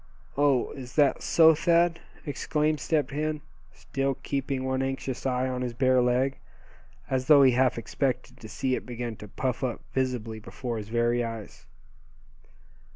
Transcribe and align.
"Oh! 0.35 0.71
is 0.71 0.95
that 0.95 1.21
so, 1.21 1.53
Thad?" 1.53 1.99
exclaimed 2.25 2.79
Step 2.79 3.11
Hen, 3.11 3.41
still 3.71 4.15
keeping 4.23 4.63
one 4.65 4.81
anxious 4.81 5.27
eye 5.27 5.47
on 5.47 5.61
his 5.61 5.75
bare 5.75 6.01
leg, 6.01 6.39
as 7.11 7.27
though 7.27 7.43
he 7.43 7.51
half 7.51 7.77
expected 7.77 8.39
to 8.39 8.49
see 8.49 8.73
it 8.73 8.83
begin 8.87 9.15
to 9.17 9.27
puff 9.27 9.63
up 9.63 9.79
visibly 9.93 10.39
before 10.39 10.77
his 10.79 10.89
very 10.89 11.23
eyes. 11.23 11.67